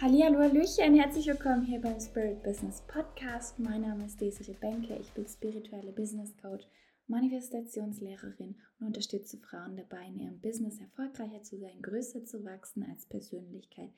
[0.00, 3.58] Hallo, Hallöchen, herzlich willkommen hier beim Spirit Business Podcast.
[3.58, 6.64] Mein Name ist Desiree Benke, ich bin spirituelle Business Coach,
[7.08, 13.06] Manifestationslehrerin und unterstütze Frauen dabei, in ihrem Business erfolgreicher zu sein, größer zu wachsen als
[13.06, 13.90] Persönlichkeit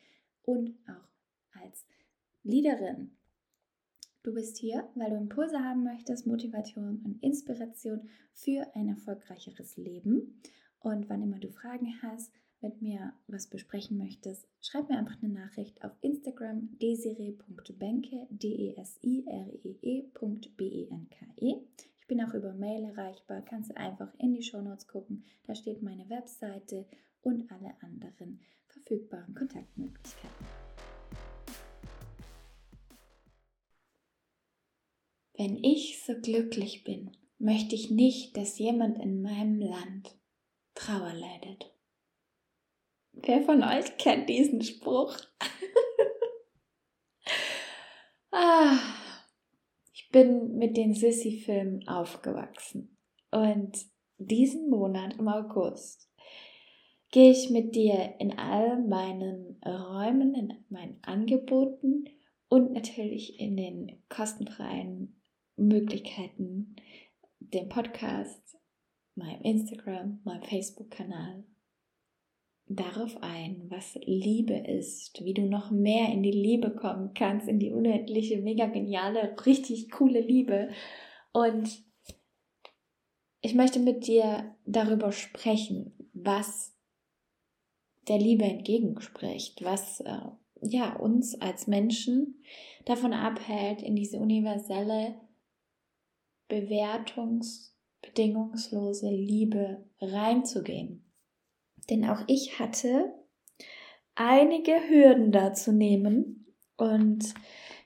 [0.43, 1.85] und auch als
[2.45, 3.11] Leaderin.
[4.23, 10.41] Du bist hier, weil du Impulse haben möchtest, Motivation und Inspiration für ein erfolgreicheres Leben.
[10.79, 12.33] Und wann immer du Fragen hast,
[12.63, 18.81] mit mir was besprechen möchtest, schreib mir einfach eine Nachricht auf Instagram desire.benke, D-E-S-I-R-E-E.B-E-N-K-E.
[21.51, 21.57] E.
[21.99, 25.83] Ich bin auch über Mail erreichbar, kannst du einfach in die Shownotes gucken, da steht
[25.83, 26.87] meine Webseite
[27.23, 30.47] und alle anderen verfügbaren Kontaktmöglichkeiten.
[35.35, 40.15] Wenn ich so glücklich bin, möchte ich nicht, dass jemand in meinem Land
[40.75, 41.73] Trauer leidet.
[43.13, 45.17] Wer von euch kennt diesen Spruch?
[48.31, 48.79] ah,
[49.93, 52.97] ich bin mit den Sissy-Filmen aufgewachsen
[53.31, 53.79] und
[54.19, 56.09] diesen Monat im August
[57.11, 62.05] gehe ich mit dir in all meinen Räumen, in meinen Angeboten
[62.49, 65.21] und natürlich in den kostenfreien
[65.57, 66.77] Möglichkeiten,
[67.41, 68.57] dem Podcast,
[69.17, 71.45] meinem Instagram, meinem Facebook-Kanal
[72.71, 77.59] darauf ein, was Liebe ist, wie du noch mehr in die Liebe kommen kannst, in
[77.59, 80.71] die unendliche, mega geniale, richtig coole Liebe.
[81.33, 81.83] Und
[83.41, 86.77] ich möchte mit dir darüber sprechen, was
[88.07, 90.21] der Liebe entgegenspricht, was äh,
[90.63, 92.41] ja uns als Menschen
[92.85, 95.21] davon abhält, in diese universelle
[96.47, 101.10] bewertungsbedingungslose Liebe reinzugehen.
[101.91, 103.13] Denn auch ich hatte
[104.15, 107.35] einige Hürden da zu nehmen und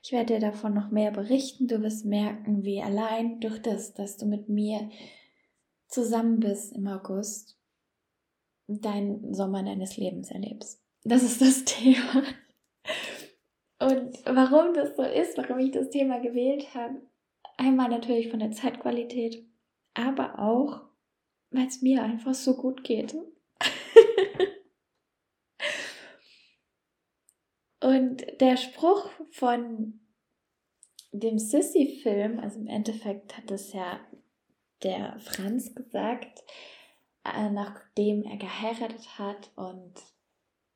[0.03, 1.67] ich werde dir davon noch mehr berichten.
[1.67, 4.89] Du wirst merken, wie allein durch das, dass du mit mir
[5.87, 7.57] zusammen bist im August,
[8.67, 10.81] deinen Sommer deines Lebens erlebst.
[11.03, 12.23] Das ist das Thema.
[13.79, 17.01] Und warum das so ist, warum ich das Thema gewählt habe,
[17.57, 19.43] einmal natürlich von der Zeitqualität,
[19.93, 20.81] aber auch,
[21.51, 23.15] weil es mir einfach so gut geht.
[27.85, 29.99] Und der Spruch von
[31.11, 33.99] dem Sissy-Film, also im Endeffekt hat es ja
[34.81, 36.43] der Franz gesagt,
[37.23, 39.93] äh, nachdem er geheiratet hat und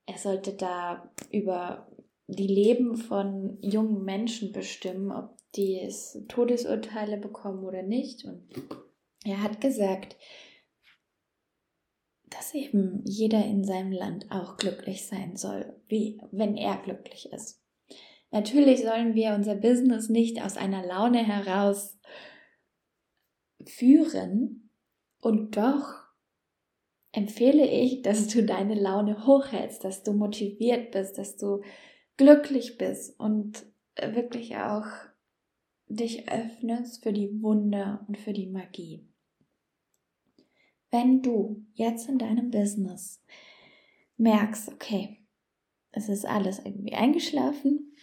[0.06, 1.92] er sollte da über
[2.28, 8.24] die Leben von jungen Menschen bestimmen, ob die es Todesurteile bekommen oder nicht.
[8.24, 8.48] Und
[9.26, 10.16] er hat gesagt,
[12.30, 17.62] dass eben jeder in seinem Land auch glücklich sein soll, wie wenn er glücklich ist.
[18.32, 21.98] Natürlich sollen wir unser Business nicht aus einer Laune heraus
[23.66, 24.70] führen
[25.22, 25.96] und doch
[27.12, 31.62] empfehle ich, dass du deine Laune hochhältst, dass du motiviert bist, dass du
[32.18, 33.66] glücklich bist und
[33.96, 34.86] wirklich auch
[35.88, 39.09] dich öffnest für die Wunder und für die Magie.
[40.92, 43.24] Wenn du jetzt in deinem Business
[44.18, 45.20] merkst, okay,
[45.92, 47.96] es ist alles irgendwie eingeschlafen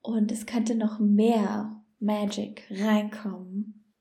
[0.00, 3.94] und es könnte noch mehr Magic reinkommen,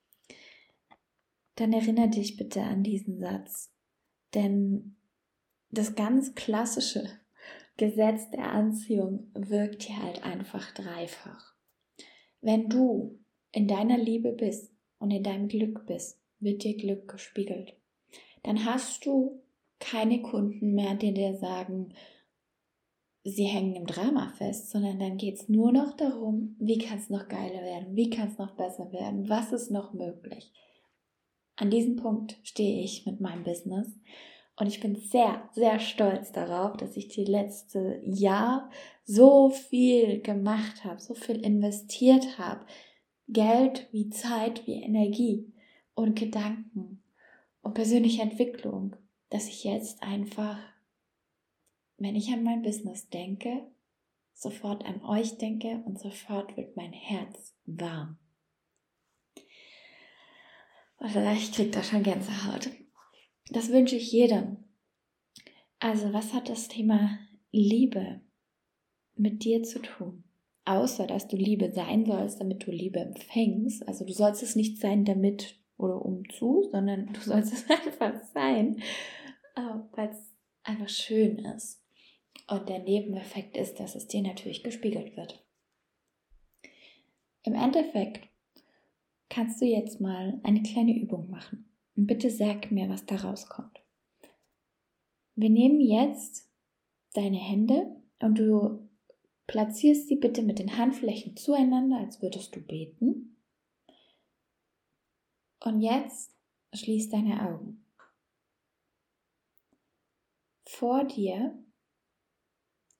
[1.55, 3.73] dann erinnere dich bitte an diesen Satz.
[4.33, 4.95] Denn
[5.69, 7.07] das ganz klassische
[7.77, 11.55] Gesetz der Anziehung wirkt hier halt einfach dreifach.
[12.41, 13.19] Wenn du
[13.51, 17.77] in deiner Liebe bist und in deinem Glück bist, wird dir Glück gespiegelt
[18.43, 19.41] dann hast du
[19.79, 21.93] keine Kunden mehr, die dir sagen,
[23.23, 27.09] sie hängen im Drama fest, sondern dann geht es nur noch darum, wie kann es
[27.09, 30.51] noch geiler werden, wie kann es noch besser werden, was ist noch möglich.
[31.55, 33.87] An diesem Punkt stehe ich mit meinem Business
[34.57, 38.69] und ich bin sehr, sehr stolz darauf, dass ich die letzte Jahr
[39.05, 42.65] so viel gemacht habe, so viel investiert habe.
[43.27, 45.53] Geld wie Zeit, wie Energie
[45.95, 47.02] und Gedanken
[47.63, 48.95] und persönliche Entwicklung,
[49.29, 50.59] dass ich jetzt einfach,
[51.97, 53.65] wenn ich an mein Business denke,
[54.33, 58.19] sofort an euch denke und sofort wird mein Herz warm.
[60.99, 62.69] Oder ich kriege da schon Gänsehaut.
[63.49, 64.57] Das wünsche ich jedem.
[65.79, 67.17] Also, was hat das Thema
[67.51, 68.21] Liebe
[69.15, 70.23] mit dir zu tun?
[70.65, 73.85] Außer, dass du Liebe sein sollst, damit du Liebe empfängst.
[73.85, 78.81] Also, du sollst es nicht sein, damit oder umzu, sondern du sollst es einfach sein,
[79.55, 80.33] äh, weil es
[80.63, 81.81] einfach schön ist.
[82.47, 85.45] Und der Nebeneffekt ist, dass es dir natürlich gespiegelt wird.
[87.43, 88.27] Im Endeffekt
[89.29, 91.69] kannst du jetzt mal eine kleine Übung machen.
[91.95, 93.79] Und bitte sag mir, was da rauskommt.
[95.35, 96.49] Wir nehmen jetzt
[97.13, 98.89] deine Hände und du
[99.47, 103.32] platzierst sie bitte mit den Handflächen zueinander, als würdest du beten.
[105.63, 106.35] Und jetzt
[106.73, 107.85] schließ deine Augen.
[110.65, 111.57] Vor dir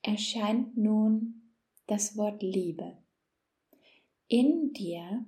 [0.02, 1.52] erscheint nun
[1.88, 2.98] das Wort Liebe.
[4.30, 5.26] In dir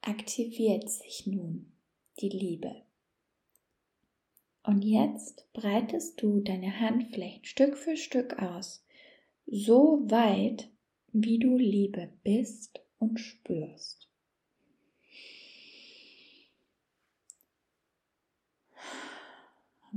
[0.00, 1.72] aktiviert sich nun
[2.20, 2.82] die Liebe.
[4.64, 8.84] Und jetzt breitest du deine Handflächen Stück für Stück aus,
[9.46, 10.68] so weit,
[11.12, 14.07] wie du Liebe bist und spürst.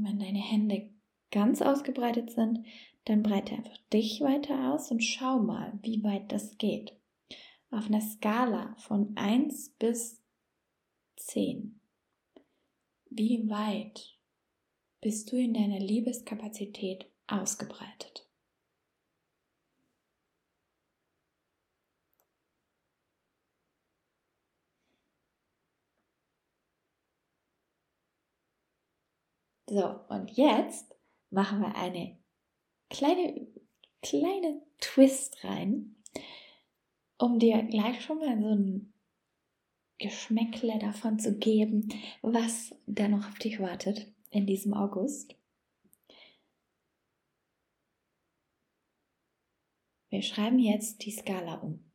[0.01, 0.89] Und wenn deine Hände
[1.30, 2.65] ganz ausgebreitet sind,
[3.06, 6.94] dann breite einfach dich weiter aus und schau mal, wie weit das geht.
[7.69, 10.24] Auf einer Skala von 1 bis
[11.18, 11.80] 10.
[13.12, 14.18] Wie weit
[15.01, 18.27] bist du in deiner Liebeskapazität ausgebreitet?
[29.73, 30.94] So, und jetzt
[31.29, 32.19] machen wir eine
[32.89, 33.47] kleine,
[34.01, 35.95] kleine Twist rein,
[37.18, 38.94] um dir gleich schon mal so ein
[39.97, 41.88] Geschmäckle davon zu geben,
[42.21, 45.38] was da noch auf dich wartet in diesem August.
[50.09, 51.89] Wir schreiben jetzt die Skala um.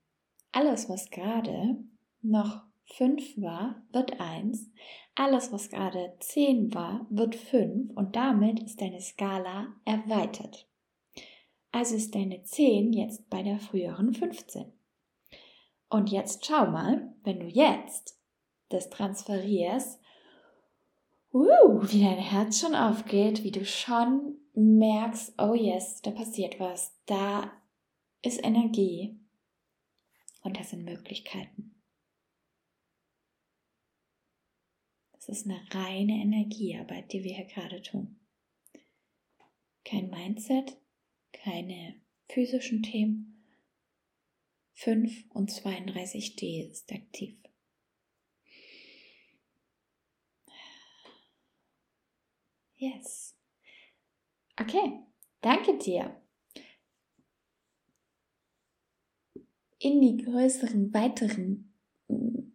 [0.50, 1.84] Alles, was gerade
[2.22, 4.70] noch 5 war, wird 1.
[5.14, 10.68] Alles, was gerade 10 war, wird 5 und damit ist deine Skala erweitert.
[11.72, 14.72] Also ist deine 10 jetzt bei der früheren 15.
[15.88, 18.18] Und jetzt schau mal, wenn du jetzt
[18.68, 20.00] das transferierst,
[21.32, 26.96] uh, wie dein Herz schon aufgeht, wie du schon merkst, oh yes, da passiert was,
[27.06, 27.52] da
[28.22, 29.20] ist Energie
[30.42, 31.75] und das sind Möglichkeiten.
[35.26, 38.20] Das ist eine reine Energiearbeit, die wir hier gerade tun.
[39.84, 40.76] Kein Mindset,
[41.32, 43.44] keine physischen Themen.
[44.74, 47.36] 5 und 32D ist aktiv.
[52.76, 53.34] Yes.
[54.60, 55.00] Okay,
[55.40, 56.22] danke dir.
[59.78, 61.74] In die größeren, weiteren,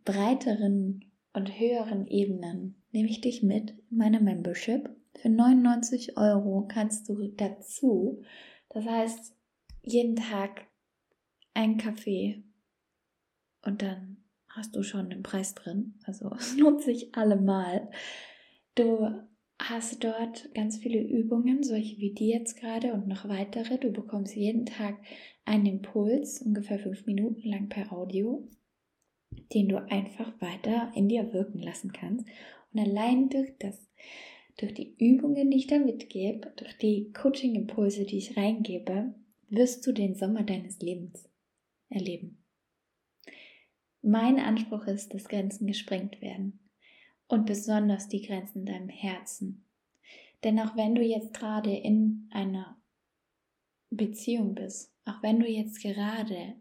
[0.06, 4.90] breiteren und höheren Ebenen nehme ich dich mit in meine Membership.
[5.16, 8.24] Für 99 Euro kannst du dazu,
[8.70, 9.36] das heißt,
[9.84, 10.68] jeden Tag
[11.54, 12.44] ein Kaffee
[13.64, 14.18] und dann
[14.48, 15.96] hast du schon den Preis drin.
[16.06, 17.90] Also es lohnt sich allemal.
[18.76, 19.10] Du
[19.60, 23.78] hast dort ganz viele Übungen, solche wie die jetzt gerade und noch weitere.
[23.78, 24.98] Du bekommst jeden Tag
[25.46, 28.48] einen Impuls, ungefähr fünf Minuten lang per Audio
[29.54, 32.26] den du einfach weiter in dir wirken lassen kannst.
[32.74, 33.90] Und allein durch das,
[34.58, 39.14] durch die Übungen, die ich da mitgebe, durch die Coaching-Impulse, die ich reingebe,
[39.50, 41.30] wirst du den Sommer deines Lebens
[41.90, 42.44] erleben.
[44.02, 46.60] Mein Anspruch ist, dass Grenzen gesprengt werden.
[47.28, 49.64] Und besonders die Grenzen in deinem Herzen.
[50.44, 52.82] Denn auch wenn du jetzt gerade in einer
[53.90, 56.56] Beziehung bist, auch wenn du jetzt gerade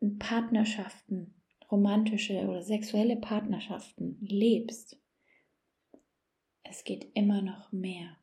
[0.00, 1.37] in Partnerschaften
[1.70, 4.98] romantische oder sexuelle Partnerschaften lebst,
[6.62, 8.16] es geht immer noch mehr.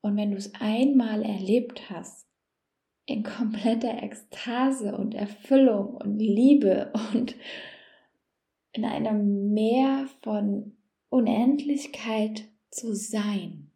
[0.00, 2.26] Und wenn du es einmal erlebt hast,
[3.06, 7.34] in kompletter Ekstase und Erfüllung und Liebe und
[8.72, 10.76] in einem Meer von
[11.08, 13.72] Unendlichkeit zu sein,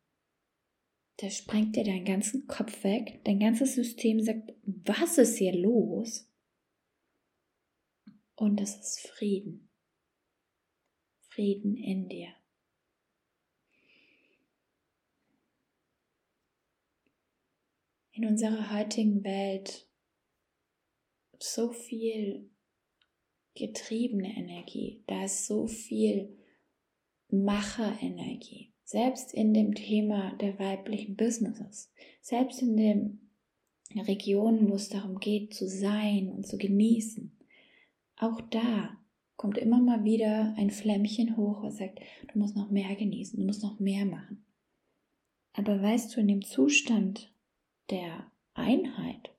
[1.18, 6.28] da sprengt dir deinen ganzen Kopf weg, dein ganzes System sagt, was ist hier los?
[8.36, 9.70] Und es ist Frieden.
[11.28, 12.34] Frieden in dir.
[18.12, 19.88] In unserer heutigen Welt
[21.40, 22.50] so viel
[23.54, 26.36] getriebene Energie, da ist so viel
[27.28, 33.30] Macherenergie, selbst in dem Thema der weiblichen Businesses, selbst in den
[33.94, 37.36] Regionen, wo es darum geht, zu sein und zu genießen.
[38.16, 38.96] Auch da
[39.36, 42.00] kommt immer mal wieder ein Flämmchen hoch, was sagt,
[42.32, 44.44] du musst noch mehr genießen, du musst noch mehr machen.
[45.52, 47.32] Aber weißt du, in dem Zustand
[47.90, 49.30] der Einheit,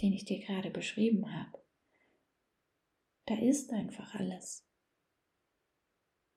[0.00, 1.58] den ich dir gerade beschrieben habe,
[3.26, 4.64] da ist einfach alles.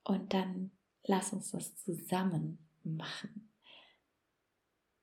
[0.04, 0.72] Und dann
[1.06, 3.54] lass uns das zusammen machen.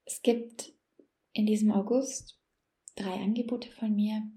[0.05, 0.75] Es gibt
[1.33, 2.39] in diesem August
[2.97, 4.31] drei Angebote von mir.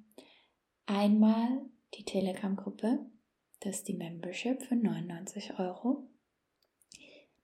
[0.86, 3.05] Einmal die Telegram-Gruppe,
[3.60, 6.10] das ist die Membership für 99 Euro.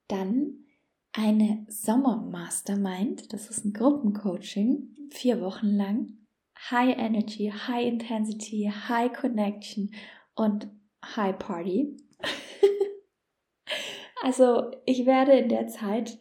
[0.08, 0.64] Dann
[1.12, 6.21] eine Sommer-Mastermind, das ist ein Gruppencoaching, vier Wochen lang.
[6.70, 9.94] High Energy, High Intensity, High Connection
[10.36, 10.70] und
[11.04, 11.98] High Party.
[14.22, 16.18] also ich werde in der Zeit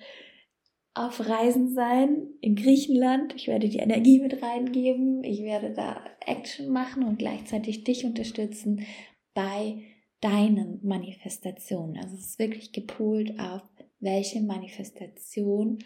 [0.94, 3.34] auf Reisen sein in Griechenland.
[3.36, 5.22] Ich werde die Energie mit reingeben.
[5.24, 8.86] Ich werde da Action machen und gleichzeitig dich unterstützen
[9.34, 9.82] bei
[10.20, 11.96] deinen Manifestationen.
[11.96, 13.62] Also es ist wirklich gepolt auf,
[14.00, 15.78] welche Manifestation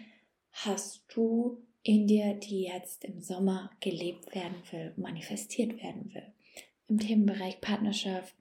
[0.53, 6.33] hast du in dir, die jetzt im Sommer gelebt werden will, manifestiert werden will.
[6.89, 8.35] Im Themenbereich Partnerschaft,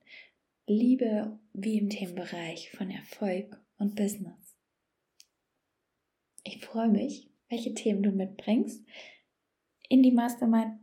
[0.66, 4.56] Liebe wie im Themenbereich von Erfolg und Business.
[6.44, 8.86] Ich freue mich, welche Themen du mitbringst.
[9.90, 10.80] In die Mastermind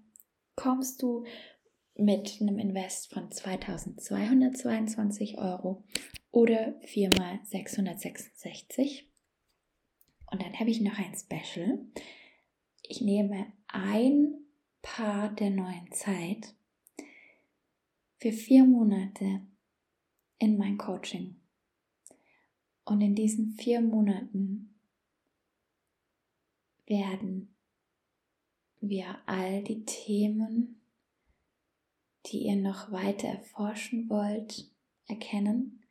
[0.55, 1.25] kommst du
[1.95, 5.83] mit einem Invest von 2222 Euro
[6.31, 9.09] oder 4 mal 666.
[10.31, 11.87] Und dann habe ich noch ein Special.
[12.91, 14.35] Ich nehme ein
[14.83, 16.57] Paar der neuen Zeit
[18.17, 19.43] für vier Monate
[20.41, 21.37] in mein Coaching.
[22.85, 24.75] Und in diesen vier Monaten
[26.87, 27.55] werden
[28.81, 30.81] wir all die Themen,
[32.27, 34.69] die ihr noch weiter erforschen wollt,
[35.07, 35.85] erkennen,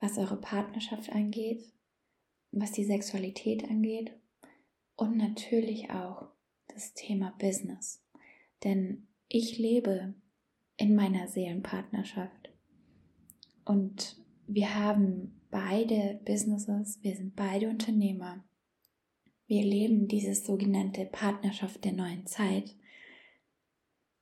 [0.00, 1.64] was eure Partnerschaft angeht,
[2.52, 4.12] was die Sexualität angeht
[4.96, 6.28] und natürlich auch
[6.68, 8.02] das Thema Business.
[8.64, 10.14] Denn ich lebe
[10.76, 12.50] in meiner Seelenpartnerschaft
[13.64, 18.44] und wir haben beide Businesses, wir sind beide Unternehmer
[19.46, 22.74] wir leben dieses sogenannte Partnerschaft der neuen Zeit,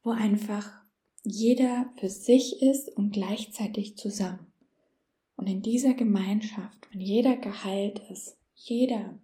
[0.03, 0.71] wo einfach
[1.23, 4.53] jeder für sich ist und gleichzeitig zusammen.
[5.37, 9.19] Und in dieser Gemeinschaft, wenn jeder geheilt ist, jeder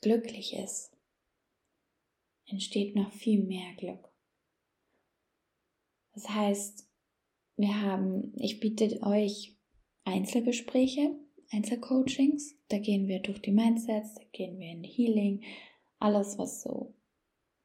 [0.00, 0.96] glücklich ist,
[2.46, 4.08] entsteht noch viel mehr Glück.
[6.14, 6.88] Das heißt,
[7.56, 9.56] wir haben, ich biete euch
[10.04, 11.16] Einzelgespräche
[11.50, 12.56] Einzelcoachings.
[12.68, 15.44] Da gehen wir durch die Mindsets, da gehen wir in Healing,
[15.98, 16.94] alles, was so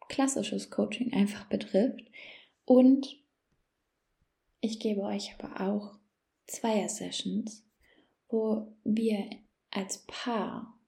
[0.07, 2.09] klassisches Coaching einfach betrifft.
[2.65, 3.17] Und
[4.61, 5.99] ich gebe euch aber auch
[6.47, 7.65] Zweier-Sessions,
[8.29, 9.29] wo wir
[9.71, 10.79] als Paar,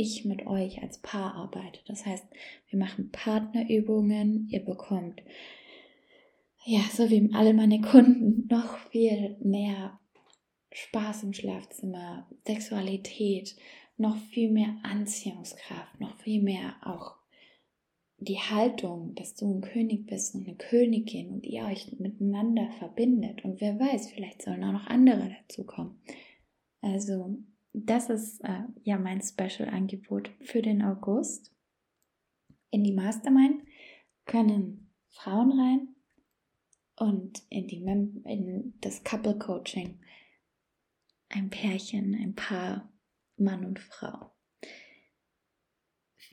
[0.00, 1.80] ich mit euch als Paar arbeite.
[1.86, 2.24] Das heißt,
[2.68, 5.22] wir machen Partnerübungen, ihr bekommt
[6.64, 9.98] ja, so wie alle meine Kunden, noch viel mehr
[10.72, 13.56] Spaß im Schlafzimmer, Sexualität,
[13.96, 17.16] noch viel mehr Anziehungskraft, noch viel mehr auch
[18.18, 23.44] die Haltung, dass du ein König bist und eine Königin und ihr euch miteinander verbindet.
[23.44, 25.98] Und wer weiß, vielleicht sollen auch noch andere dazukommen.
[26.82, 27.38] Also,
[27.72, 31.52] das ist äh, ja mein Special-Angebot für den August.
[32.70, 33.64] In die Mastermind
[34.26, 35.88] können Frauen rein
[36.96, 39.98] und in, die Mem in das Couple Coaching
[41.30, 42.92] ein Pärchen, ein Paar,
[43.36, 44.32] Mann und Frau.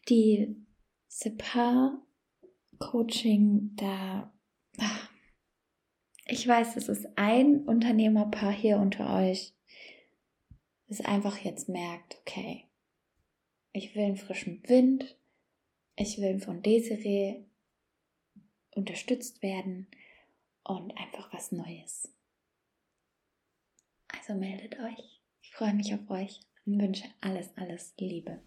[0.10, 0.58] Die
[1.38, 4.34] Paar-Coaching, da,
[6.25, 9.56] ich weiß, es ist ein Unternehmerpaar hier unter euch,
[10.88, 12.65] das einfach jetzt merkt, okay,
[13.74, 15.17] ich will einen frischen Wind,
[15.96, 17.44] ich will von Desiree
[18.75, 19.88] unterstützt werden
[20.63, 22.13] und einfach was Neues.
[24.08, 25.22] Also meldet euch.
[25.41, 26.41] Ich freue mich auf euch.
[26.65, 28.41] und wünsche alles, alles Liebe.